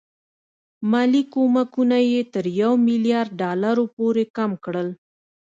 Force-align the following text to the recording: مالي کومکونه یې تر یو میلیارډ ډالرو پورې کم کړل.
مالي 0.91 1.21
کومکونه 1.33 1.97
یې 2.11 2.21
تر 2.33 2.45
یو 2.61 2.71
میلیارډ 2.87 3.29
ډالرو 3.41 3.85
پورې 3.95 4.23
کم 4.37 4.51
کړل. 4.63 4.87